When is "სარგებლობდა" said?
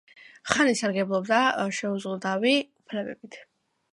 0.79-1.41